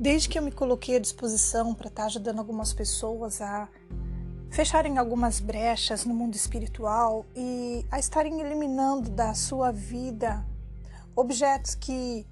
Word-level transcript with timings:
Desde 0.00 0.30
que 0.30 0.38
eu 0.38 0.42
me 0.42 0.50
coloquei 0.50 0.96
à 0.96 0.98
disposição 0.98 1.74
para 1.74 1.88
estar 1.88 2.04
tá 2.04 2.06
ajudando 2.06 2.38
algumas 2.38 2.72
pessoas 2.72 3.42
a 3.42 3.68
fecharem 4.50 4.96
algumas 4.96 5.40
brechas 5.40 6.06
no 6.06 6.14
mundo 6.14 6.34
espiritual 6.34 7.26
e 7.36 7.84
a 7.90 7.98
estarem 7.98 8.40
eliminando 8.40 9.10
da 9.10 9.34
sua 9.34 9.70
vida 9.70 10.42
objetos 11.14 11.74
que 11.74 12.26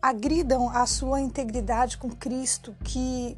agridam 0.00 0.68
a 0.68 0.86
sua 0.86 1.20
integridade 1.20 1.98
com 1.98 2.08
Cristo, 2.08 2.76
que 2.84 3.36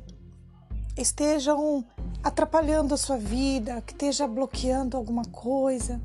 estejam 0.98 1.82
atrapalhando 2.22 2.92
a 2.92 2.98
sua 2.98 3.16
vida, 3.16 3.80
que 3.80 3.94
esteja 3.94 4.28
bloqueando 4.28 4.98
alguma 4.98 5.24
coisa. 5.24 5.98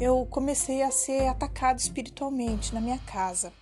Eu 0.00 0.26
comecei 0.30 0.82
a 0.82 0.90
ser 0.90 1.26
atacado 1.26 1.80
espiritualmente 1.80 2.72
na 2.72 2.80
minha 2.80 2.98
casa. 3.00 3.52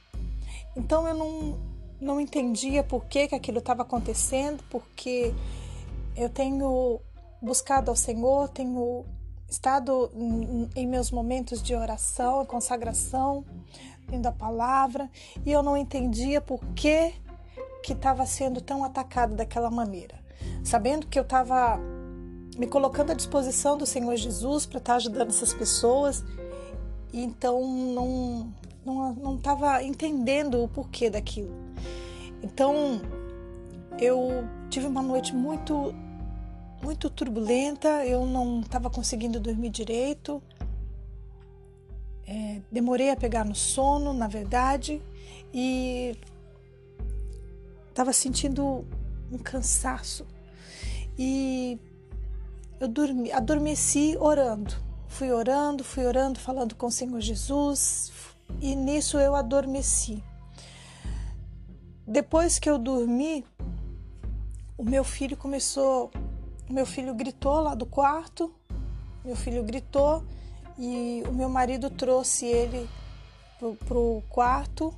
Então 0.80 1.06
eu 1.06 1.14
não, 1.14 1.58
não 2.00 2.18
entendia 2.18 2.82
por 2.82 3.04
que, 3.04 3.28
que 3.28 3.34
aquilo 3.34 3.58
estava 3.58 3.82
acontecendo, 3.82 4.64
porque 4.70 5.34
eu 6.16 6.30
tenho 6.30 6.98
buscado 7.40 7.90
ao 7.90 7.96
Senhor, 7.96 8.48
tenho 8.48 9.04
estado 9.46 10.10
em 10.74 10.86
meus 10.86 11.10
momentos 11.10 11.62
de 11.62 11.74
oração, 11.74 12.46
consagração, 12.46 13.44
lendo 14.08 14.26
a 14.26 14.32
palavra, 14.32 15.10
e 15.44 15.52
eu 15.52 15.62
não 15.62 15.76
entendia 15.76 16.40
por 16.40 16.64
que 16.74 17.12
que 17.82 17.92
estava 17.92 18.24
sendo 18.24 18.62
tão 18.62 18.82
atacado 18.82 19.34
daquela 19.34 19.70
maneira. 19.70 20.18
Sabendo 20.64 21.06
que 21.06 21.18
eu 21.18 21.24
estava 21.24 21.78
me 22.56 22.66
colocando 22.66 23.10
à 23.12 23.14
disposição 23.14 23.76
do 23.76 23.84
Senhor 23.84 24.16
Jesus 24.16 24.64
para 24.64 24.78
estar 24.78 24.92
tá 24.92 24.96
ajudando 24.96 25.28
essas 25.28 25.52
pessoas, 25.52 26.24
então 27.12 27.60
não 27.66 28.50
não 28.94 29.36
estava 29.36 29.82
entendendo 29.82 30.62
o 30.62 30.68
porquê 30.68 31.10
daquilo. 31.10 31.54
Então 32.42 33.00
eu 33.98 34.44
tive 34.68 34.86
uma 34.86 35.02
noite 35.02 35.34
muito 35.34 35.94
muito 36.82 37.10
turbulenta, 37.10 38.06
eu 38.06 38.24
não 38.24 38.60
estava 38.60 38.88
conseguindo 38.88 39.38
dormir 39.38 39.68
direito, 39.68 40.42
é, 42.26 42.62
demorei 42.70 43.10
a 43.10 43.16
pegar 43.16 43.44
no 43.44 43.54
sono, 43.54 44.14
na 44.14 44.28
verdade, 44.28 45.02
e 45.52 46.16
estava 47.88 48.12
sentindo 48.12 48.86
um 49.30 49.36
cansaço. 49.36 50.24
E 51.18 51.78
eu 52.78 52.88
dormi, 52.88 53.32
adormeci 53.32 54.16
orando. 54.18 54.74
Fui 55.08 55.32
orando, 55.32 55.82
fui 55.82 56.06
orando, 56.06 56.38
falando 56.38 56.74
com 56.76 56.86
o 56.86 56.90
Senhor 56.90 57.20
Jesus, 57.20 58.12
e 58.60 58.74
nisso 58.74 59.18
eu 59.18 59.34
adormeci. 59.34 60.22
Depois 62.06 62.58
que 62.58 62.68
eu 62.68 62.78
dormi, 62.78 63.44
o 64.76 64.82
meu 64.82 65.04
filho 65.04 65.36
começou, 65.36 66.10
meu 66.68 66.86
filho 66.86 67.14
gritou 67.14 67.60
lá 67.60 67.74
do 67.74 67.86
quarto, 67.86 68.52
meu 69.24 69.36
filho 69.36 69.62
gritou 69.62 70.24
e 70.78 71.22
o 71.28 71.32
meu 71.32 71.48
marido 71.48 71.90
trouxe 71.90 72.46
ele 72.46 72.88
para 73.86 73.98
o 73.98 74.22
quarto 74.28 74.94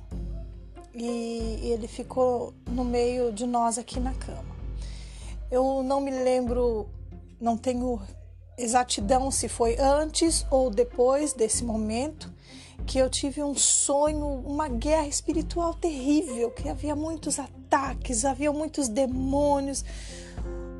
e 0.93 1.59
ele 1.63 1.87
ficou 1.87 2.53
no 2.67 2.85
meio 2.85 3.31
de 3.31 3.45
nós 3.45 3.77
aqui 3.77 3.99
na 3.99 4.13
cama. 4.13 4.55
Eu 5.51 5.83
não 5.83 5.99
me 5.99 6.11
lembro, 6.11 6.87
não 7.39 7.57
tenho 7.57 8.01
exatidão 8.57 9.29
se 9.29 9.49
foi 9.49 9.77
antes 9.79 10.45
ou 10.49 10.69
depois 10.69 11.33
desse 11.33 11.63
momento 11.63 12.31
que 12.85 12.97
eu 12.97 13.09
tive 13.09 13.43
um 13.43 13.55
sonho, 13.55 14.27
uma 14.27 14.67
guerra 14.67 15.07
espiritual 15.07 15.73
terrível, 15.73 16.51
que 16.51 16.69
havia 16.69 16.95
muitos 16.95 17.39
ataques, 17.39 18.25
havia 18.25 18.51
muitos 18.51 18.87
demônios 18.87 19.83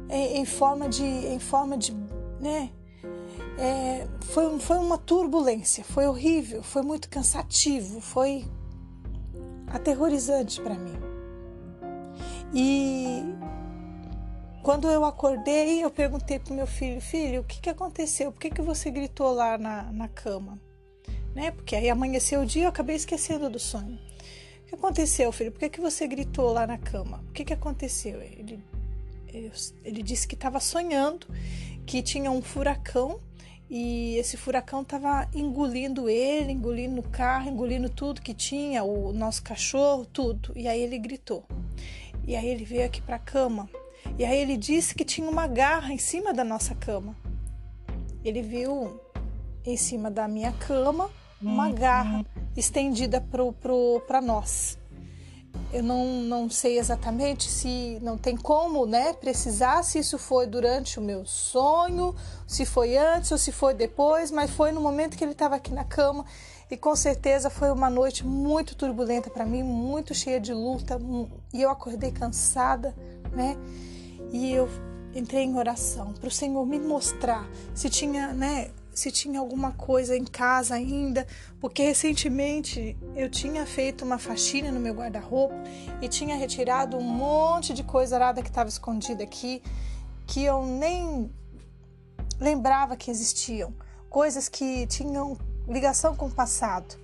em, 0.10 0.40
em 0.40 0.46
forma 0.46 0.88
de, 0.90 1.04
em 1.04 1.40
forma 1.40 1.78
de, 1.78 1.94
né, 2.40 2.70
é, 3.58 4.08
foi, 4.22 4.60
foi 4.60 4.78
uma 4.78 4.98
turbulência, 4.98 5.84
foi 5.84 6.08
horrível, 6.08 6.64
foi 6.64 6.82
muito 6.82 7.10
cansativo, 7.10 8.02
foi 8.02 8.46
aterrorizante 9.68 10.62
para 10.62 10.76
mim. 10.76 10.98
E 12.54 13.24
quando 14.62 14.90
eu 14.90 15.04
acordei, 15.04 15.84
eu 15.84 15.90
perguntei 15.90 16.40
para 16.40 16.56
meu 16.56 16.68
filho: 16.68 17.02
Filho, 17.02 17.42
o 17.42 17.44
que, 17.44 17.60
que 17.60 17.70
aconteceu? 17.70 18.32
Por 18.32 18.40
que, 18.40 18.50
que 18.50 18.62
você 18.62 18.90
gritou 18.90 19.34
lá 19.34 19.58
na, 19.58 19.92
na 19.92 20.08
cama? 20.08 20.60
Né? 21.36 21.52
Porque 21.52 21.76
aí 21.76 21.90
amanheceu 21.90 22.42
o 22.42 22.46
dia 22.46 22.66
eu 22.66 22.70
acabei 22.70 22.96
esquecendo 22.96 23.50
do 23.50 23.60
sonho. 23.60 24.00
O 24.62 24.66
que 24.68 24.76
aconteceu, 24.76 25.32
filho? 25.32 25.52
Por 25.52 25.60
que, 25.60 25.70
que 25.70 25.82
você 25.82 26.08
gritou 26.08 26.52
lá 26.52 26.66
na 26.66 26.78
cama? 26.78 27.24
O 27.30 27.32
que, 27.32 27.46
que 27.46 27.54
aconteceu? 27.54 28.22
Ele, 28.22 28.64
ele 29.84 30.04
disse 30.04 30.28
que 30.28 30.36
estava 30.36 30.60
sonhando 30.60 31.28
que 31.86 32.02
tinha 32.02 32.32
um 32.32 32.42
furacão 32.42 33.20
e 33.70 34.18
esse 34.18 34.38
furacão 34.38 34.82
estava 34.82 35.28
engolindo 35.34 36.08
ele, 36.08 36.52
engolindo 36.52 37.02
o 37.02 37.10
carro, 37.10 37.50
engolindo 37.50 37.90
tudo 37.90 38.22
que 38.22 38.34
tinha, 38.34 38.84
o 38.84 39.12
nosso 39.14 39.42
cachorro, 39.42 40.06
tudo. 40.06 40.52
E 40.56 40.68
aí 40.68 40.82
ele 40.82 40.98
gritou. 41.00 41.44
E 42.26 42.36
aí 42.36 42.48
ele 42.48 42.66
veio 42.66 42.86
aqui 42.86 43.02
para 43.02 43.16
a 43.16 43.20
cama. 43.20 43.70
E 44.18 44.24
aí 44.24 44.38
ele 44.38 44.58
disse 44.58 44.94
que 44.94 45.04
tinha 45.04 45.30
uma 45.30 45.48
garra 45.48 45.92
em 45.92 45.98
cima 45.98 46.34
da 46.34 46.44
nossa 46.44 46.76
cama. 46.76 47.16
Ele 48.24 48.42
viu 48.42 49.00
em 49.66 49.76
cima 49.76 50.12
da 50.12 50.28
minha 50.28 50.52
cama 50.52 51.10
uma 51.44 51.68
uhum. 51.68 51.76
garra 51.76 52.26
estendida 52.56 53.24
para 54.08 54.22
nós. 54.22 54.78
Eu 55.72 55.84
não, 55.84 56.06
não 56.24 56.50
sei 56.50 56.80
exatamente 56.80 57.50
se 57.50 58.00
não 58.02 58.18
tem 58.18 58.36
como, 58.36 58.86
né, 58.86 59.14
precisar 59.14 59.84
se 59.84 60.00
isso 60.00 60.18
foi 60.18 60.48
durante 60.48 61.00
o 61.00 61.02
meu 61.02 61.26
sonho, 61.26 62.16
se 62.48 62.66
foi 62.66 62.98
antes 62.98 63.32
ou 63.32 63.38
se 63.38 63.52
foi 63.52 63.74
depois, 63.74 64.32
mas 64.32 64.52
foi 64.52 64.72
no 64.72 64.82
momento 64.82 65.18
que 65.18 65.24
ele 65.24 65.32
estava 65.32 65.56
aqui 65.56 65.72
na 65.72 65.84
cama 65.84 66.26
e 66.70 66.78
com 66.78 66.96
certeza 66.96 67.50
foi 67.50 67.72
uma 67.72 67.90
noite 67.90 68.26
muito 68.26 68.76
turbulenta 68.76 69.30
para 69.30 69.46
mim, 69.46 69.62
muito 69.64 70.14
cheia 70.14 70.40
de 70.40 70.54
luta 70.54 71.00
e 71.54 71.62
eu 71.62 71.70
acordei 71.70 72.12
cansada, 72.12 72.96
né? 73.32 73.56
E 74.32 74.52
eu 74.52 74.68
entrei 75.14 75.44
em 75.44 75.56
oração 75.56 76.14
para 76.14 76.28
o 76.28 76.32
Senhor 76.32 76.66
me 76.66 76.80
mostrar 76.80 77.48
se 77.76 77.90
tinha, 77.90 78.34
né, 78.34 78.72
se 78.94 79.12
tinha 79.12 79.40
alguma 79.40 79.72
coisa 79.72 80.16
em 80.16 80.24
casa 80.24 80.76
ainda, 80.76 81.26
porque 81.60 81.84
recentemente 81.84 82.96
eu 83.16 83.30
tinha 83.30 83.66
feito 83.66 84.06
uma 84.06 84.20
faxina 84.20 84.72
no 84.72 84.80
meu 84.80 84.94
guarda-roupa 84.94 85.56
e 86.02 86.08
tinha 86.08 86.36
retirado 86.36 86.98
um 86.98 87.02
monte 87.02 87.74
de 87.74 87.84
coisa 87.84 88.16
arada 88.16 88.42
que 88.42 88.50
estava 88.50 88.70
escondida 88.70 89.24
aqui, 89.24 89.64
que 90.28 90.44
eu 90.44 90.66
nem 90.66 91.32
lembrava 92.40 92.96
que 92.96 93.10
existiam, 93.10 93.74
coisas 94.10 94.48
que 94.48 94.86
tinham 94.88 95.38
ligação 95.68 96.16
com 96.16 96.28
o 96.28 96.32
passado. 96.32 97.02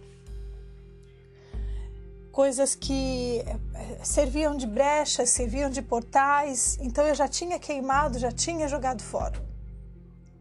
Coisas 2.32 2.76
que 2.76 3.44
eh, 3.44 4.00
serviam 4.04 4.56
de 4.56 4.68
brechas, 4.68 5.30
serviam 5.30 5.70
de 5.70 5.82
portais, 5.82 6.78
então 6.80 7.06
eu 7.06 7.16
já 7.16 7.28
tinha 7.28 7.60
queimado, 7.60 8.20
já 8.20 8.32
tinha 8.32 8.68
jogado 8.68 9.02
fora. 9.02 9.49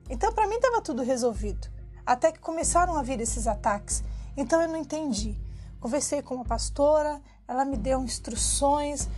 Então, 0.08 0.32
para 0.32 0.46
mim, 0.46 0.56
estava 0.56 0.80
tudo 0.80 1.02
resolvido. 1.02 1.68
Até 2.04 2.32
que 2.32 2.38
começaram 2.38 2.94
a 2.96 3.02
vir 3.02 3.20
esses 3.20 3.46
ataques. 3.46 4.02
Então, 4.36 4.60
eu 4.62 4.68
não 4.68 4.76
entendi. 4.76 5.38
Conversei 5.80 6.22
com 6.22 6.34
uma 6.34 6.44
pastora, 6.44 7.20
ela 7.46 7.64
me 7.64 7.76
deu 7.76 8.02
instruções, 8.02 9.08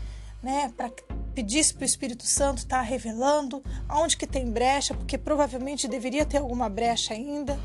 né, 0.43 0.73
para 0.77 0.91
pedisse 1.34 1.73
para 1.73 1.83
o 1.83 1.87
Espírito 1.87 2.27
Santo 2.27 2.59
estar 2.59 2.79
tá 2.79 2.83
revelando 2.83 3.62
aonde 3.89 4.17
que 4.17 4.27
tem 4.27 4.50
brecha, 4.50 4.95
porque 4.95 5.17
provavelmente 5.17 5.89
deveria 5.89 6.27
ter 6.27 6.39
alguma 6.39 6.69
brecha 6.69 7.15
ainda. 7.15 7.59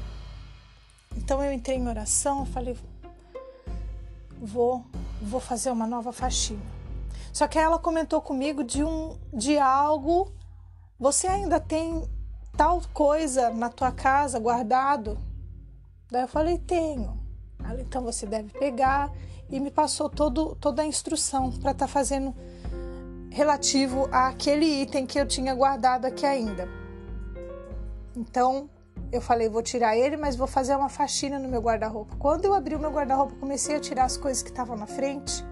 Então 1.16 1.44
eu 1.44 1.52
entrei 1.52 1.78
em 1.78 1.88
oração, 1.88 2.46
falei, 2.46 2.78
vou, 4.40 4.86
vou 5.22 5.40
fazer 5.40 5.72
uma 5.72 5.88
nova 5.88 6.12
faxina. 6.12 6.62
Só 7.34 7.48
que 7.48 7.58
ela 7.58 7.80
comentou 7.80 8.22
comigo 8.22 8.64
de 8.64 8.84
um 8.84 9.18
de 9.34 9.58
algo. 9.58 10.32
Você 11.00 11.28
ainda 11.28 11.60
tem 11.60 12.08
tal 12.56 12.82
coisa 12.94 13.50
na 13.50 13.70
tua 13.70 13.92
casa 13.92 14.40
guardado? 14.40 15.18
Daí 16.10 16.24
eu 16.24 16.28
falei, 16.28 16.58
tenho. 16.58 17.20
Ela, 17.64 17.82
então 17.82 18.04
você 18.04 18.26
deve 18.26 18.50
pegar 18.58 19.12
e 19.50 19.60
me 19.60 19.72
passou 19.72 20.10
todo, 20.10 20.56
toda 20.56 20.82
a 20.82 20.86
instrução 20.86 21.52
para 21.52 21.72
estar 21.72 21.86
tá 21.86 21.88
fazendo 21.88 22.34
relativo 23.30 24.08
àquele 24.12 24.66
item 24.82 25.06
que 25.06 25.20
eu 25.20 25.28
tinha 25.28 25.54
guardado 25.54 26.06
aqui 26.06 26.26
ainda. 26.26 26.68
Então 28.16 28.70
eu 29.12 29.22
falei, 29.22 29.50
vou 29.50 29.62
tirar 29.62 29.98
ele, 29.98 30.16
mas 30.16 30.36
vou 30.36 30.48
fazer 30.48 30.76
uma 30.76 30.90
faxina 30.90 31.38
no 31.38 31.48
meu 31.48 31.62
guarda-roupa. 31.62 32.16
Quando 32.18 32.46
eu 32.46 32.54
abri 32.54 32.76
o 32.76 32.80
meu 32.80 32.92
guarda-roupa, 32.92 33.36
comecei 33.36 33.76
a 33.76 33.80
tirar 33.80 34.06
as 34.06 34.18
coisas 34.18 34.42
que 34.42 34.50
estavam 34.50 34.76
na 34.76 34.88
frente, 34.88 35.44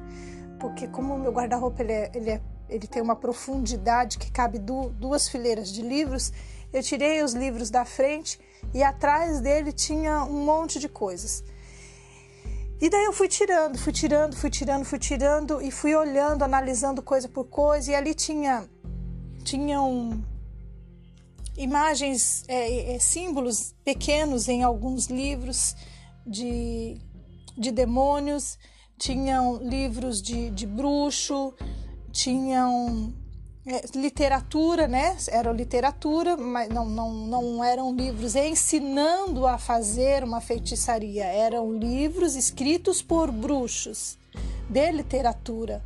porque 0.60 0.88
como 0.88 1.14
o 1.14 1.20
meu 1.20 1.32
guarda-roupa 1.32 1.82
ele, 1.82 1.92
é, 1.92 2.12
ele, 2.14 2.30
é, 2.30 2.42
ele 2.74 2.88
tem 2.88 3.02
uma 3.02 3.16
profundidade 3.16 4.18
que 4.18 4.32
cabe 4.32 4.58
du, 4.58 4.90
duas 4.90 5.30
fileiras 5.30 5.72
de 5.72 5.82
livros, 5.82 6.34
eu 6.72 6.82
tirei 6.82 7.22
os 7.22 7.34
livros 7.34 7.70
da 7.70 7.86
frente 7.86 8.40
e 8.74 8.82
atrás 8.82 9.40
dele 9.40 9.72
tinha 9.72 10.24
um 10.24 10.44
monte 10.44 10.80
de 10.80 10.90
coisas. 10.90 11.44
E 12.82 12.90
daí 12.90 13.06
eu 13.06 13.14
fui 13.14 13.28
tirando, 13.28 13.78
fui 13.78 13.94
tirando, 13.94 14.36
fui 14.36 14.50
tirando, 14.50 14.84
fui 14.84 15.00
tirando 15.00 15.62
e 15.62 15.72
fui 15.72 15.96
olhando, 15.96 16.44
analisando 16.44 17.02
coisa 17.02 17.30
por 17.30 17.46
coisa. 17.46 17.92
E 17.92 17.96
ali 17.96 18.14
tinha 18.14 18.68
tinham 19.44 20.24
imagens, 21.56 22.44
é, 22.48 22.96
é, 22.96 23.00
símbolos 23.00 23.76
pequenos 23.84 24.50
em 24.50 24.64
alguns 24.64 25.08
livros 25.08 25.76
de, 26.26 26.98
de 27.58 27.72
demônios, 27.72 28.58
tinham 28.98 29.58
livros 29.58 30.22
de, 30.22 30.50
de 30.50 30.66
bruxo, 30.66 31.54
tinham 32.14 33.12
é, 33.66 33.82
literatura, 33.96 34.88
né? 34.88 35.18
Era 35.28 35.52
literatura, 35.52 36.38
mas 36.38 36.70
não, 36.70 36.86
não, 36.86 37.12
não 37.12 37.64
eram 37.64 37.94
livros 37.94 38.36
ensinando 38.36 39.48
a 39.48 39.58
fazer 39.58 40.24
uma 40.24 40.40
feitiçaria, 40.40 41.26
eram 41.26 41.74
livros 41.74 42.36
escritos 42.36 43.02
por 43.02 43.32
bruxos 43.32 44.18
de 44.70 44.92
literatura. 44.92 45.84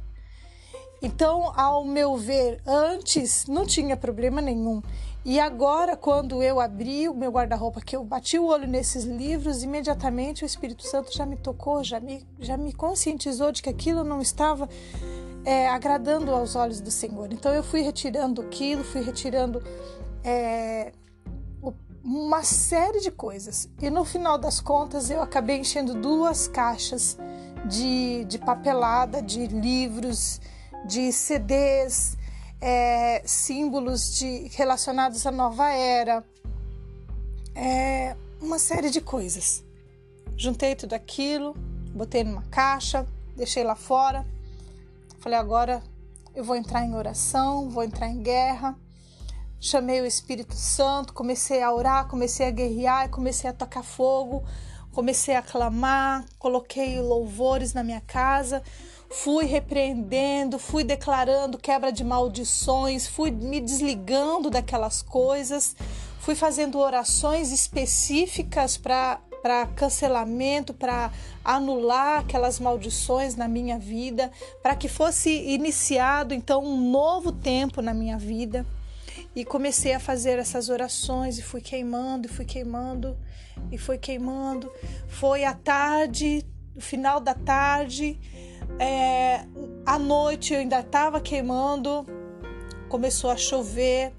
Então, 1.01 1.53
ao 1.55 1.85
meu 1.85 2.17
ver, 2.17 2.59
antes 2.65 3.45
não 3.45 3.65
tinha 3.65 3.95
problema 3.95 4.41
nenhum. 4.41 4.81
E 5.23 5.39
agora, 5.39 5.95
quando 5.95 6.41
eu 6.41 6.59
abri 6.59 7.07
o 7.07 7.13
meu 7.13 7.29
guarda-roupa, 7.31 7.81
que 7.81 7.95
eu 7.95 8.03
bati 8.03 8.39
o 8.39 8.45
olho 8.45 8.67
nesses 8.67 9.03
livros, 9.03 9.61
imediatamente 9.61 10.43
o 10.43 10.45
Espírito 10.45 10.83
Santo 10.83 11.13
já 11.13 11.25
me 11.25 11.35
tocou, 11.35 11.83
já 11.83 11.99
me, 11.99 12.25
já 12.39 12.57
me 12.57 12.73
conscientizou 12.73 13.51
de 13.51 13.61
que 13.61 13.69
aquilo 13.69 14.03
não 14.03 14.21
estava 14.21 14.67
é, 15.45 15.67
agradando 15.69 16.31
aos 16.31 16.55
olhos 16.55 16.81
do 16.81 16.91
Senhor. 16.91 17.31
Então 17.31 17.53
eu 17.53 17.63
fui 17.63 17.81
retirando 17.81 18.41
aquilo, 18.41 18.83
fui 18.83 19.01
retirando 19.01 19.63
é, 20.23 20.91
uma 22.03 22.43
série 22.43 23.01
de 23.01 23.11
coisas. 23.11 23.69
E 23.81 23.89
no 23.89 24.05
final 24.05 24.37
das 24.37 24.61
contas 24.61 25.09
eu 25.09 25.21
acabei 25.21 25.59
enchendo 25.59 25.93
duas 25.93 26.47
caixas 26.47 27.17
de, 27.65 28.23
de 28.25 28.37
papelada, 28.37 29.21
de 29.21 29.47
livros, 29.47 30.39
de 30.85 31.11
CDs, 31.11 32.17
é, 32.61 33.21
símbolos 33.25 34.17
de, 34.17 34.47
relacionados 34.55 35.25
à 35.25 35.31
nova 35.31 35.69
era, 35.69 36.23
é, 37.53 38.15
uma 38.41 38.57
série 38.59 38.89
de 38.89 39.01
coisas. 39.01 39.63
Juntei 40.37 40.75
tudo 40.75 40.93
aquilo, 40.93 41.53
botei 41.93 42.23
numa 42.23 42.43
caixa, 42.43 43.05
deixei 43.35 43.63
lá 43.63 43.75
fora. 43.75 44.25
Falei, 45.19 45.37
agora 45.37 45.81
eu 46.35 46.43
vou 46.43 46.55
entrar 46.55 46.85
em 46.85 46.95
oração, 46.95 47.69
vou 47.69 47.83
entrar 47.83 48.07
em 48.07 48.21
guerra. 48.21 48.77
Chamei 49.59 49.99
o 49.99 50.05
Espírito 50.05 50.53
Santo, 50.53 51.13
comecei 51.13 51.63
a 51.63 51.73
orar, 51.73 52.07
comecei 52.07 52.45
a 52.45 52.51
guerrear, 52.51 53.09
comecei 53.09 53.49
a 53.49 53.53
tocar 53.53 53.81
fogo, 53.81 54.43
comecei 54.91 55.35
a 55.35 55.41
clamar, 55.41 56.23
coloquei 56.37 57.01
louvores 57.01 57.73
na 57.73 57.83
minha 57.83 58.01
casa, 58.01 58.61
fui 59.09 59.45
repreendendo, 59.45 60.59
fui 60.59 60.83
declarando 60.83 61.57
quebra 61.57 61.91
de 61.91 62.03
maldições, 62.03 63.07
fui 63.07 63.31
me 63.31 63.59
desligando 63.59 64.51
daquelas 64.51 65.01
coisas, 65.01 65.75
fui 66.19 66.35
fazendo 66.35 66.77
orações 66.77 67.51
específicas 67.51 68.77
para 68.77 69.19
para 69.47 69.65
cancelamento, 69.65 70.73
para 70.73 71.09
anular 71.41 72.19
aquelas 72.19 72.59
maldições 72.59 73.37
na 73.37 73.47
minha 73.47 73.79
vida, 73.79 74.29
para 74.61 74.75
que 74.75 74.89
fosse 74.89 75.29
iniciado 75.29 76.33
então 76.33 76.61
um 76.65 76.91
novo 76.91 77.31
tempo 77.31 77.81
na 77.81 77.93
minha 77.93 78.17
vida. 78.17 78.65
E 79.33 79.45
comecei 79.45 79.93
a 79.93 80.01
fazer 80.01 80.37
essas 80.37 80.67
orações 80.67 81.39
e 81.39 81.41
fui 81.41 81.61
queimando, 81.61 82.27
e 82.27 82.29
fui 82.29 82.43
queimando, 82.43 83.17
e 83.71 83.77
fui 83.77 83.97
queimando. 83.97 84.69
Foi 85.07 85.45
à 85.45 85.53
tarde, 85.53 86.45
no 86.75 86.81
final 86.81 87.21
da 87.21 87.33
tarde, 87.33 88.19
é, 88.77 89.45
à 89.85 89.97
noite 89.97 90.53
eu 90.53 90.59
ainda 90.59 90.81
estava 90.81 91.21
queimando, 91.21 92.05
começou 92.89 93.29
a 93.29 93.37
chover, 93.37 94.11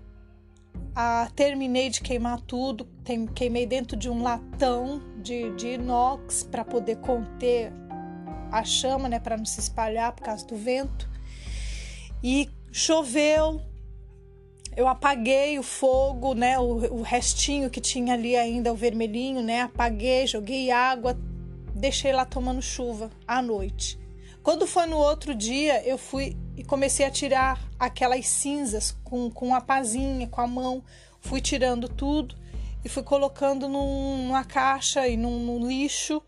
terminei 1.34 1.90
de 1.90 2.00
queimar 2.00 2.40
tudo, 2.40 2.88
queimei 3.34 3.66
dentro 3.66 3.96
de 3.96 4.10
um 4.10 4.22
latão 4.22 5.00
de, 5.22 5.54
de 5.54 5.68
inox 5.74 6.42
para 6.42 6.64
poder 6.64 6.96
conter 6.96 7.72
a 8.50 8.64
chama, 8.64 9.08
né, 9.08 9.20
para 9.20 9.36
não 9.36 9.44
se 9.44 9.60
espalhar 9.60 10.12
por 10.12 10.24
causa 10.24 10.44
do 10.46 10.56
vento. 10.56 11.08
E 12.22 12.50
choveu, 12.72 13.60
eu 14.76 14.88
apaguei 14.88 15.58
o 15.58 15.62
fogo, 15.62 16.34
né, 16.34 16.58
o, 16.58 16.96
o 16.96 17.02
restinho 17.02 17.70
que 17.70 17.80
tinha 17.80 18.14
ali 18.14 18.36
ainda, 18.36 18.72
o 18.72 18.76
vermelhinho, 18.76 19.42
né, 19.42 19.62
apaguei, 19.62 20.26
joguei 20.26 20.70
água, 20.70 21.16
deixei 21.74 22.12
lá 22.12 22.24
tomando 22.24 22.60
chuva 22.60 23.10
à 23.26 23.40
noite. 23.40 23.98
Quando 24.43 24.67
foi 24.67 24.87
no 24.87 24.96
outro 24.96 25.35
dia, 25.35 25.87
eu 25.87 25.99
fui 25.99 26.37
e 26.56 26.64
comecei 26.64 27.05
a 27.05 27.11
tirar 27.11 27.61
aquelas 27.79 28.26
cinzas 28.26 28.96
com, 29.05 29.31
com 29.31 29.55
a 29.55 29.61
pazinha, 29.61 30.26
com 30.26 30.40
a 30.40 30.46
mão. 30.46 30.82
Fui 31.20 31.40
tirando 31.40 31.88
tudo 31.88 32.35
e 32.85 32.88
fui 32.88 33.02
colocando 33.02 33.69
num, 33.69 34.26
numa 34.26 34.44
caixa 34.44 35.06
e 35.06 35.17
num, 35.17 35.38
num 35.40 35.67
lixo 35.67 36.23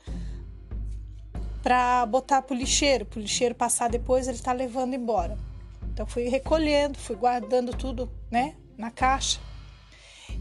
para 1.63 2.05
botar 2.07 2.43
pro 2.43 2.57
lixeiro, 2.57 3.05
pro 3.05 3.21
lixeiro 3.21 3.55
passar 3.55 3.89
depois 3.89 4.27
ele 4.29 4.39
tá 4.39 4.53
levando 4.53 4.95
embora. 4.95 5.39
Então 5.93 6.07
fui 6.07 6.29
recolhendo, 6.29 6.99
fui 6.99 7.17
guardando 7.17 7.77
tudo, 7.77 8.11
né, 8.31 8.57
na 8.77 8.91
caixa. 8.91 9.41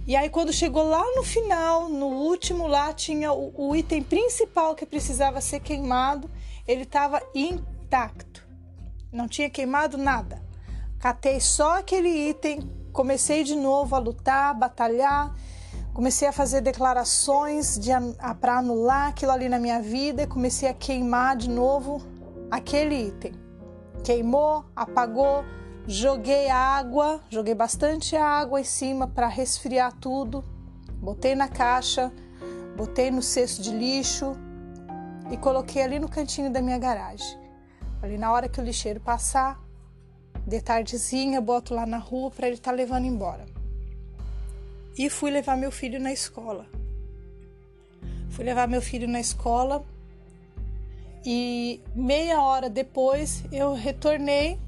E 0.07 0.16
aí 0.16 0.30
quando 0.30 0.54
chegou 0.54 0.83
lá 0.83 1.04
no 1.16 1.24
final, 1.24 1.89
no 1.89 2.07
último 2.07 2.68
lá 2.68 2.94
tinha 2.94 3.33
o, 3.33 3.54
o 3.56 3.75
item 3.75 4.01
principal 4.01 4.75
que 4.75 4.86
precisava 4.86 5.42
ser 5.42 5.60
queimado 5.60 6.30
ele 6.69 6.83
estava 6.83 7.19
intacto, 7.33 8.48
não 9.12 9.27
tinha 9.27 9.50
queimado 9.50 9.98
nada. 9.98 10.39
Catei 11.00 11.39
só 11.39 11.80
aquele 11.80 12.30
item, 12.30 12.60
comecei 12.94 13.44
de 13.44 13.56
novo 13.56 13.95
a 13.95 13.98
lutar, 13.98 14.54
batalhar, 14.54 15.33
comecei 15.95 16.27
a 16.27 16.31
fazer 16.31 16.62
declarações 16.62 17.80
de, 17.80 17.89
para 18.39 18.60
anular 18.60 19.07
aquilo 19.07 19.31
ali 19.31 19.50
na 19.50 19.57
minha 19.57 19.81
vida, 19.81 20.27
comecei 20.27 20.69
a 20.69 20.74
queimar 20.74 21.36
de 21.36 21.50
novo 21.50 22.04
aquele 22.51 23.07
item. 23.07 23.33
Queimou, 24.04 24.63
apagou, 24.75 25.44
joguei 25.88 26.51
água, 26.51 27.19
joguei 27.31 27.56
bastante 27.56 28.16
água 28.16 28.62
em 28.62 28.63
cima 28.63 29.07
para 29.07 29.27
resfriar 29.27 29.92
tudo, 29.94 30.44
botei 31.01 31.33
na 31.33 31.48
caixa, 31.48 32.12
botei 32.77 33.10
no 33.10 33.24
cesto 33.24 33.63
de 33.63 33.71
lixo, 33.71 34.38
e 35.31 35.38
coloquei 35.38 35.81
ali 35.81 36.00
no 36.00 36.09
cantinho 36.09 36.52
da 36.52 36.62
minha 36.62 36.78
garagem. 36.78 37.38
Ali 38.02 38.18
na 38.18 38.31
hora 38.31 38.50
que 38.50 38.59
o 38.59 38.64
lixeiro 38.64 39.00
passar, 39.00 39.59
de 40.45 40.62
tardezinha, 40.62 41.42
boto 41.42 41.74
lá 41.74 41.86
na 41.86 41.98
rua 41.98 42.31
para 42.31 42.48
ele 42.48 42.56
estar 42.56 42.71
tá 42.71 42.78
levando 42.78 43.06
embora. 43.06 43.45
E 44.98 45.09
fui 45.09 45.31
levar 45.31 45.56
meu 45.56 45.71
filho 45.71 46.00
na 46.00 46.12
escola. 46.12 46.66
Fui 48.30 48.44
levar 48.44 48.68
meu 48.68 48.81
filho 48.81 49.07
na 49.07 49.19
escola 49.19 49.86
e 51.26 51.81
meia 51.94 52.42
hora 52.42 52.69
depois 52.69 53.44
eu 53.52 53.74
retornei 53.74 54.59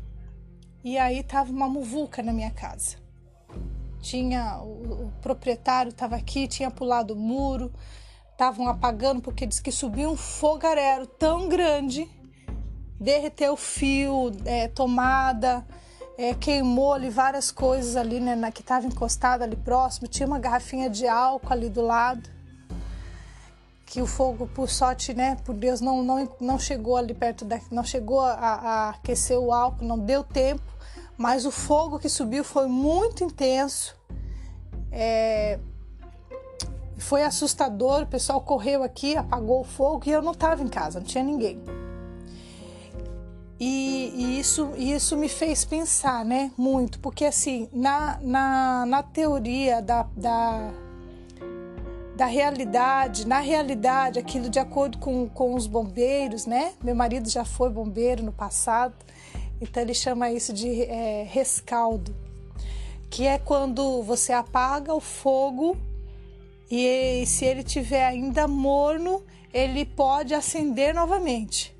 e 0.84 0.98
aí 0.98 1.24
tava 1.24 1.52
uma 1.52 1.70
muvuca 1.70 2.22
na 2.22 2.34
minha 2.34 2.52
casa. 2.52 2.98
Tinha 4.02 4.60
o, 4.62 5.06
o 5.06 5.14
proprietário 5.22 5.90
estava 5.90 6.16
aqui, 6.16 6.48
tinha 6.48 6.72
pulado 6.72 7.14
o 7.14 7.18
muro, 7.18 7.72
estavam 8.42 8.68
apagando 8.68 9.22
porque 9.22 9.46
diz 9.46 9.60
que 9.60 9.72
subiu 9.72 10.10
um 10.10 10.18
fogareiro 10.18 11.06
tão 11.06 11.48
grande, 11.48 12.10
derreteu 13.00 13.56
fio, 13.56 14.32
é, 14.46 14.68
tomada, 14.68 15.64
é, 16.18 16.34
queimou 16.34 16.94
ali 16.94 17.12
várias 17.12 17.52
coisas 17.52 17.96
ali, 17.96 18.20
né, 18.20 18.36
na, 18.36 18.52
que 18.52 18.62
estava 18.62 18.88
encostada 18.88 19.44
ali 19.44 19.56
próximo. 19.56 20.08
Tinha 20.08 20.26
uma 20.26 20.40
garrafinha 20.40 20.90
de 20.90 21.08
álcool 21.08 21.54
ali 21.54 21.70
do 21.70 21.84
lado, 21.84 22.28
que 23.86 24.02
o 24.02 24.08
fogo, 24.08 24.48
por 24.48 24.68
sorte, 24.68 25.14
né, 25.14 25.38
por 25.46 25.54
Deus, 25.54 25.80
não, 25.80 26.02
não, 26.02 26.28
não 26.40 26.58
chegou 26.58 26.98
ali 26.98 27.14
perto 27.14 27.46
da, 27.46 27.60
não 27.70 27.84
chegou 27.84 28.22
a, 28.22 28.34
a 28.34 28.90
aquecer 28.90 29.38
o 29.38 29.54
álcool, 29.54 29.86
não 29.86 30.00
deu 30.00 30.24
tempo. 30.24 30.64
Mas 31.16 31.46
o 31.46 31.52
fogo 31.52 32.00
que 32.00 32.10
subiu 32.10 32.44
foi 32.44 32.66
muito 32.66 33.24
intenso. 33.24 33.96
É, 34.92 35.60
foi 37.02 37.24
assustador, 37.24 38.04
o 38.04 38.08
pessoal 38.08 38.42
correu 38.42 38.84
aqui, 38.84 39.18
apagou 39.18 39.62
o 39.62 39.64
fogo 39.64 40.04
e 40.06 40.12
eu 40.12 40.22
não 40.22 40.32
estava 40.32 40.64
em 40.64 40.68
casa, 40.68 41.00
não 41.00 41.06
tinha 41.06 41.24
ninguém. 41.24 41.62
E, 43.60 44.12
e, 44.16 44.40
isso, 44.40 44.72
isso 44.76 45.16
me 45.16 45.30
fez 45.30 45.64
pensar, 45.64 46.26
né, 46.26 46.52
muito, 46.58 47.00
porque 47.00 47.26
assim, 47.26 47.70
na, 47.72 48.20
na, 48.22 48.86
na 48.88 49.04
teoria 49.04 49.82
da, 49.82 50.08
da, 50.18 50.72
da 52.16 52.26
realidade, 52.26 53.28
na 53.28 53.40
realidade, 53.40 54.18
aquilo 54.18 54.50
de 54.50 54.58
acordo 54.58 54.98
com, 54.98 55.30
com 55.30 55.54
os 55.54 55.68
bombeiros, 55.68 56.48
né, 56.48 56.74
meu 56.84 56.96
marido 56.96 57.30
já 57.30 57.46
foi 57.46 57.70
bombeiro 57.70 58.24
no 58.24 58.32
passado, 58.32 58.96
então 59.60 59.84
ele 59.84 59.94
chama 59.94 60.32
isso 60.32 60.52
de 60.52 60.82
é, 60.84 61.28
rescaldo, 61.30 62.16
que 63.12 63.28
é 63.28 63.38
quando 63.38 64.02
você 64.02 64.34
apaga 64.34 64.92
o 64.92 65.00
fogo 65.00 65.78
E 66.72 67.26
se 67.26 67.44
ele 67.44 67.64
tiver 67.64 68.06
ainda 68.06 68.48
morno, 68.48 69.26
ele 69.54 69.84
pode 69.84 70.34
acender 70.34 70.96
novamente. 70.96 71.76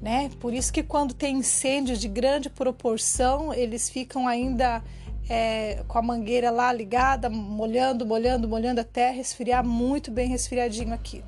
Né? 0.00 0.30
Por 0.38 0.54
isso 0.54 0.72
que 0.72 0.84
quando 0.84 1.12
tem 1.12 1.38
incêndios 1.38 1.98
de 1.98 2.06
grande 2.06 2.48
proporção, 2.48 3.52
eles 3.52 3.90
ficam 3.90 4.28
ainda 4.28 4.80
é, 5.28 5.82
com 5.88 5.98
a 5.98 6.02
mangueira 6.02 6.52
lá 6.52 6.72
ligada, 6.72 7.28
molhando, 7.28 8.06
molhando, 8.06 8.48
molhando 8.48 8.80
até 8.80 9.10
resfriar 9.10 9.66
muito 9.66 10.12
bem 10.12 10.28
resfriadinho 10.28 10.94
aquilo. 10.94 11.26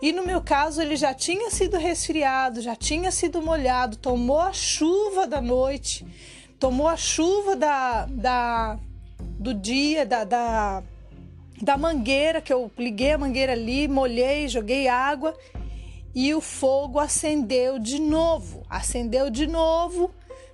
E 0.00 0.10
no 0.10 0.24
meu 0.24 0.40
caso, 0.40 0.80
ele 0.80 0.96
já 0.96 1.12
tinha 1.12 1.50
sido 1.50 1.76
resfriado, 1.76 2.62
já 2.62 2.74
tinha 2.74 3.10
sido 3.10 3.42
molhado, 3.42 3.98
tomou 3.98 4.40
a 4.40 4.52
chuva 4.52 5.26
da 5.26 5.42
noite, 5.42 6.06
tomou 6.58 6.88
a 6.88 6.96
chuva 6.96 7.54
da, 7.54 8.06
da 8.06 8.78
do 9.38 9.52
dia, 9.52 10.06
da, 10.06 10.24
da, 10.24 10.82
da 11.62 11.76
mangueira, 11.76 12.40
que 12.40 12.52
eu 12.52 12.70
liguei 12.78 13.12
a 13.12 13.18
mangueira 13.18 13.52
ali, 13.52 13.88
molhei, 13.88 14.48
joguei 14.48 14.88
água 14.88 15.36
e 16.14 16.34
o 16.34 16.40
fogo 16.40 16.98
acendeu 16.98 17.78
de 17.78 18.00
novo. 18.00 18.64
Acendeu 18.68 19.30
de 19.30 19.46
novo, 19.46 20.10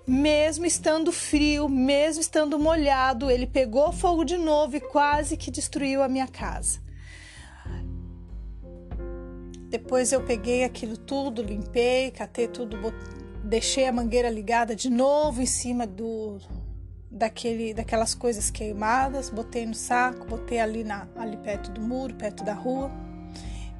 mesmo 0.07 0.67
estando 0.67 1.13
frio, 1.13 1.69
mesmo 1.69 2.21
estando 2.21 2.59
molhado, 2.59 3.31
ele 3.31 3.47
pegou 3.47 3.93
fogo 3.93 4.25
de 4.25 4.37
novo 4.37 4.77
e 4.77 4.81
quase 4.81 5.37
que 5.37 5.51
destruiu 5.51 6.03
a 6.03 6.09
minha 6.09 6.27
casa. 6.27 6.83
Depois 9.69 10.13
eu 10.13 10.23
peguei 10.23 10.63
aquilo 10.63 10.97
tudo, 10.97 11.43
limpei, 11.43 12.11
catei 12.11 12.47
tudo, 12.47 12.77
deixei 13.43 13.87
a 13.87 13.93
mangueira 13.93 14.31
ligada 14.31 14.77
de 14.77 14.89
novo 14.89 15.43
em 15.43 15.47
cima 15.47 15.87
do 15.87 16.39
daquele, 17.15 17.73
daquelas 17.73 18.13
coisas 18.15 18.51
queimadas, 18.51 19.31
botei 19.31 19.65
no 19.65 19.75
saco, 19.75 20.27
botei 20.27 20.59
ali 20.59 20.83
na 20.83 21.07
ali 21.17 21.37
perto 21.37 21.71
do 21.71 21.81
muro, 21.81 22.15
perto 22.15 22.43
da 22.43 22.53
rua 22.53 22.91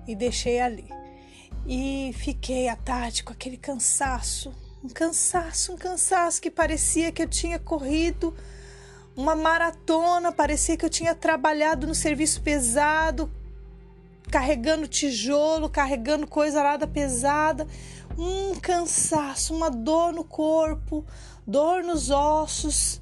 e 0.07 0.15
deixei 0.15 0.61
ali. 0.61 0.89
E 1.67 2.13
fiquei 2.15 2.69
à 2.69 2.77
tarde 2.77 3.25
com 3.25 3.33
aquele 3.33 3.57
cansaço, 3.57 4.55
um 4.83 4.89
cansaço, 4.89 5.73
um 5.73 5.77
cansaço 5.77 6.41
que 6.41 6.51
parecia 6.51 7.11
que 7.11 7.23
eu 7.23 7.29
tinha 7.29 7.59
corrido 7.59 8.35
uma 9.17 9.35
maratona, 9.35 10.33
parecia 10.33 10.77
que 10.77 10.85
eu 10.85 10.91
tinha 10.91 11.15
trabalhado 11.15 11.87
no 11.87 11.95
serviço 11.95 12.43
pesado, 12.43 13.31
carregando 14.31 14.89
tijolo, 14.89 15.69
carregando 15.69 16.27
coisa 16.27 16.59
arada 16.59 16.87
pesada, 16.87 17.67
um 18.19 18.55
cansaço, 18.57 19.55
uma 19.55 19.71
dor 19.71 20.13
no 20.13 20.25
corpo, 20.25 21.05
dor 21.47 21.83
nos 21.85 22.11
ossos, 22.11 23.01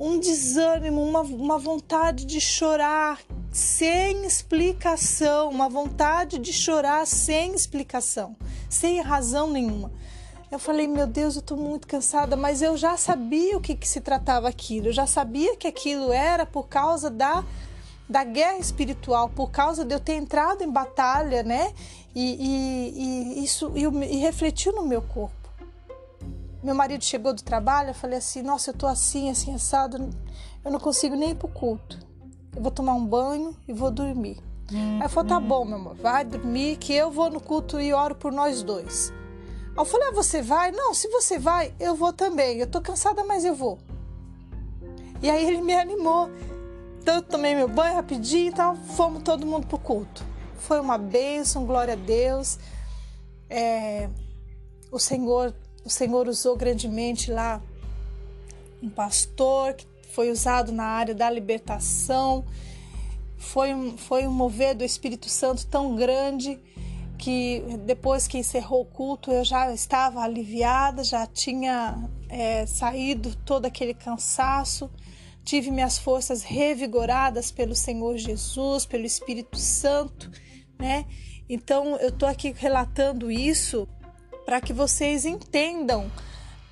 um 0.00 0.18
desânimo, 0.18 1.02
uma, 1.02 1.20
uma 1.20 1.58
vontade 1.58 2.24
de 2.24 2.40
chorar 2.40 3.20
sem 3.52 4.24
explicação, 4.24 5.50
uma 5.50 5.68
vontade 5.68 6.38
de 6.38 6.54
chorar 6.54 7.06
sem 7.06 7.54
explicação, 7.54 8.34
sem 8.68 8.98
razão 9.02 9.50
nenhuma. 9.50 9.92
Eu 10.50 10.58
falei, 10.58 10.88
meu 10.88 11.06
Deus, 11.06 11.36
eu 11.36 11.42
tô 11.42 11.54
muito 11.54 11.86
cansada, 11.86 12.34
mas 12.34 12.62
eu 12.62 12.78
já 12.78 12.96
sabia 12.96 13.58
o 13.58 13.60
que, 13.60 13.76
que 13.76 13.86
se 13.86 14.00
tratava 14.00 14.48
aquilo, 14.48 14.88
eu 14.88 14.92
já 14.92 15.06
sabia 15.06 15.54
que 15.54 15.68
aquilo 15.68 16.10
era 16.12 16.46
por 16.46 16.66
causa 16.66 17.10
da 17.10 17.44
da 18.08 18.24
guerra 18.24 18.58
espiritual 18.58 19.28
por 19.28 19.52
causa 19.52 19.84
de 19.84 19.94
eu 19.94 20.00
ter 20.00 20.14
entrado 20.14 20.64
em 20.64 20.68
batalha, 20.68 21.44
né? 21.44 21.72
E, 22.12 22.34
e, 22.40 23.38
e 23.40 23.44
isso 23.44 23.72
e, 23.76 23.84
e, 23.84 24.16
refletiu 24.16 24.72
no 24.72 24.84
meu 24.84 25.00
corpo. 25.00 25.39
Meu 26.62 26.74
marido 26.74 27.02
chegou 27.02 27.32
do 27.32 27.42
trabalho, 27.42 27.90
eu 27.90 27.94
falei 27.94 28.18
assim: 28.18 28.42
Nossa, 28.42 28.70
eu 28.70 28.74
tô 28.74 28.86
assim, 28.86 29.30
assim, 29.30 29.54
assado, 29.54 30.10
eu 30.64 30.70
não 30.70 30.78
consigo 30.78 31.16
nem 31.16 31.30
ir 31.30 31.34
pro 31.34 31.48
culto. 31.48 31.98
Eu 32.54 32.62
vou 32.62 32.70
tomar 32.70 32.94
um 32.94 33.06
banho 33.06 33.56
e 33.66 33.72
vou 33.72 33.90
dormir. 33.90 34.38
Aí 35.00 35.08
falei: 35.08 35.30
Tá 35.30 35.40
bom, 35.40 35.64
meu 35.64 35.76
amor, 35.76 35.94
vai 35.96 36.24
dormir 36.24 36.76
que 36.76 36.92
eu 36.92 37.10
vou 37.10 37.30
no 37.30 37.40
culto 37.40 37.80
e 37.80 37.92
oro 37.92 38.14
por 38.14 38.30
nós 38.30 38.62
dois. 38.62 39.12
Aí 39.70 39.78
eu 39.78 39.84
falei: 39.84 40.08
ah, 40.08 40.12
Você 40.12 40.42
vai? 40.42 40.70
Não, 40.70 40.92
se 40.92 41.08
você 41.08 41.38
vai, 41.38 41.74
eu 41.80 41.94
vou 41.94 42.12
também. 42.12 42.58
Eu 42.58 42.66
tô 42.66 42.80
cansada, 42.80 43.24
mas 43.24 43.44
eu 43.44 43.54
vou. 43.54 43.78
E 45.22 45.30
aí 45.30 45.44
ele 45.44 45.62
me 45.62 45.74
animou. 45.74 46.30
Então 47.00 47.16
eu 47.16 47.22
tomei 47.22 47.54
meu 47.54 47.68
banho 47.68 47.94
rapidinho 47.94 48.50
e 48.50 48.54
tal, 48.54 48.76
fomos 48.76 49.22
todo 49.22 49.46
mundo 49.46 49.66
pro 49.66 49.78
culto. 49.78 50.22
Foi 50.58 50.78
uma 50.78 50.98
bênção, 50.98 51.64
glória 51.64 51.94
a 51.94 51.96
Deus. 51.96 52.58
É, 53.48 54.08
o 54.92 54.98
Senhor, 54.98 55.54
o 55.90 55.92
Senhor 55.92 56.28
usou 56.28 56.56
grandemente 56.56 57.32
lá 57.32 57.60
um 58.80 58.88
pastor 58.88 59.74
que 59.74 59.84
foi 60.14 60.30
usado 60.30 60.70
na 60.70 60.84
área 60.84 61.14
da 61.14 61.28
libertação. 61.28 62.44
Foi 63.36 63.74
um, 63.74 63.96
foi 63.98 64.24
um 64.26 64.30
mover 64.32 64.76
do 64.76 64.84
Espírito 64.84 65.28
Santo 65.28 65.66
tão 65.66 65.96
grande 65.96 66.60
que 67.18 67.62
depois 67.84 68.28
que 68.28 68.38
encerrou 68.38 68.82
o 68.82 68.84
culto 68.86 69.32
eu 69.32 69.44
já 69.44 69.72
estava 69.74 70.20
aliviada, 70.22 71.02
já 71.02 71.26
tinha 71.26 72.08
é, 72.28 72.64
saído 72.66 73.34
todo 73.44 73.66
aquele 73.66 73.92
cansaço 73.92 74.88
tive 75.42 75.70
minhas 75.70 75.98
forças 75.98 76.42
revigoradas 76.42 77.50
pelo 77.50 77.74
Senhor 77.74 78.16
Jesus, 78.16 78.86
pelo 78.86 79.04
Espírito 79.04 79.56
Santo, 79.56 80.30
né? 80.78 81.06
Então 81.48 81.96
eu 81.96 82.12
tô 82.12 82.26
aqui 82.26 82.54
relatando 82.56 83.30
isso 83.30 83.88
para 84.50 84.60
que 84.60 84.72
vocês 84.72 85.24
entendam 85.24 86.10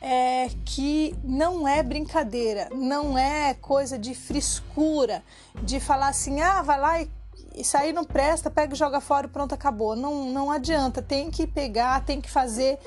é, 0.03 0.51
que 0.65 1.15
não 1.23 1.69
é 1.69 1.81
brincadeira, 1.81 2.69
não 2.75 3.17
é 3.17 3.55
coisa 3.55 3.97
de 3.97 4.17
frescura, 4.17 5.23
de 5.63 5.79
falar 5.79 6.09
assim, 6.09 6.41
ah, 6.41 6.61
vai 6.61 6.81
lá 6.81 7.01
e 7.01 7.09
isso 7.55 7.77
aí 7.77 7.93
não 7.93 8.05
presta, 8.05 8.51
pega 8.51 8.75
e 8.75 8.77
joga 8.77 9.01
fora 9.01 9.29
e 9.29 9.31
pronto, 9.31 9.55
acabou. 9.55 9.95
Não, 9.95 10.25
não 10.25 10.51
adianta, 10.51 11.01
tem 11.01 11.31
que 11.31 11.47
pegar, 11.47 12.05
tem 12.05 12.21
que 12.21 12.29
fazer 12.29 12.81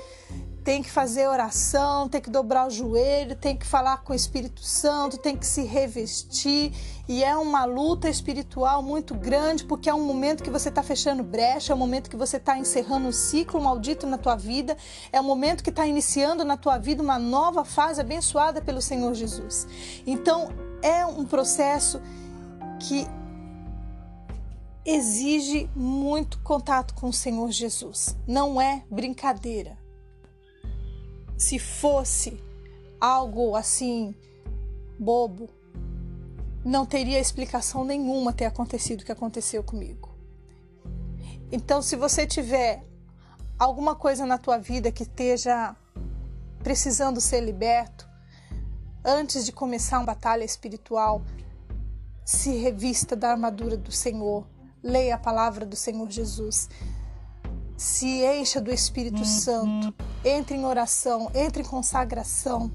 tem 0.64 0.84
que 0.84 0.92
fazer 0.92 1.28
oração, 1.28 2.08
tem 2.08 2.22
que 2.22 2.30
dobrar 2.30 2.68
o 2.68 2.70
joelho, 2.70 3.36
tem 3.36 3.58
que 3.58 3.66
falar 3.66 3.98
com 3.98 4.14
o 4.14 4.16
Espírito 4.16 4.62
Santo, 4.62 5.18
tem 5.18 5.36
que 5.36 5.46
se 5.46 5.64
revestir. 5.64 6.72
E 7.08 7.24
é 7.24 7.36
uma 7.36 7.66
luta 7.66 8.08
espiritual 8.08 8.84
muito 8.84 9.16
grande, 9.16 9.66
porque 9.66 9.90
é 9.90 9.94
um 9.94 10.06
momento 10.06 10.44
que 10.44 10.52
você 10.52 10.70
está 10.70 10.84
fechando 10.84 11.24
brecha, 11.24 11.74
é 11.74 11.76
um 11.76 11.80
momento 11.80 12.10
que 12.10 12.16
você 12.16 12.38
está 12.38 12.58
encerrando 12.58 13.08
um 13.08 13.12
ciclo 13.12 13.60
maldito 13.60 14.06
na 14.06 14.18
tua 14.18 14.36
vida, 14.36 14.78
é 15.12 15.20
um 15.20 15.24
momento 15.24 15.64
que 15.64 15.72
está 15.72 15.88
iniciando 15.88 16.46
na 16.46 16.56
tua 16.56 16.78
vida 16.78 17.02
uma 17.02 17.18
nova 17.18 17.66
fase 17.66 18.00
abençoada 18.00 18.62
pelo 18.62 18.82
Senhor 18.82 19.14
Jesus. 19.16 19.68
Então, 20.06 20.50
é 20.84 21.04
um 21.06 21.26
processo 21.26 22.00
que 22.80 23.08
exige 24.86 25.70
muito 25.76 26.40
contato 26.40 26.94
com 26.94 27.10
o 27.10 27.14
Senhor 27.14 27.52
Jesus. 27.52 28.16
Não 28.28 28.62
é 28.62 28.84
brincadeira 28.90 29.81
se 31.42 31.58
fosse 31.58 32.40
algo 33.00 33.56
assim 33.56 34.14
bobo, 35.00 35.50
não 36.64 36.86
teria 36.86 37.20
explicação 37.20 37.84
nenhuma 37.84 38.32
ter 38.32 38.46
acontecido 38.46 39.02
o 39.02 39.04
que 39.04 39.12
aconteceu 39.12 39.64
comigo. 39.64 40.16
Então, 41.52 41.82
se 41.82 41.96
você 41.96 42.28
tiver 42.28 42.86
alguma 43.58 43.96
coisa 43.96 44.24
na 44.24 44.38
tua 44.38 44.60
vida 44.60 44.92
que 44.92 45.02
esteja 45.02 45.76
precisando 46.60 47.20
ser 47.20 47.42
liberto, 47.42 48.08
antes 49.04 49.44
de 49.44 49.52
começar 49.52 49.98
uma 49.98 50.06
batalha 50.06 50.44
espiritual, 50.44 51.24
se 52.24 52.56
revista 52.56 53.16
da 53.16 53.32
armadura 53.32 53.76
do 53.76 53.92
Senhor, 53.92 54.48
leia 54.84 55.16
a 55.16 55.18
palavra 55.18 55.66
do 55.66 55.76
Senhor 55.76 56.08
Jesus, 56.08 56.70
se 57.82 58.24
encha 58.24 58.62
do 58.62 58.72
Espírito 58.72 59.26
Santo, 59.26 59.92
entre 60.24 60.56
em 60.56 60.66
oração, 60.66 61.32
entre 61.34 61.64
em 61.64 61.66
consagração 61.66 62.72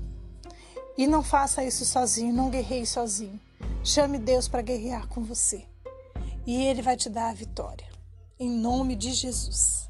e 0.98 1.06
não 1.06 1.22
faça 1.22 1.62
isso 1.62 1.84
sozinho, 1.84 2.34
não 2.34 2.50
guerreie 2.50 2.84
sozinho. 2.84 3.38
Chame 3.84 4.18
Deus 4.18 4.48
para 4.48 4.62
guerrear 4.62 5.06
com 5.06 5.22
você 5.22 5.64
e 6.44 6.60
Ele 6.66 6.82
vai 6.82 6.96
te 6.96 7.08
dar 7.08 7.28
a 7.28 7.34
vitória. 7.34 7.86
Em 8.36 8.50
nome 8.50 8.96
de 8.96 9.12
Jesus. 9.12 9.88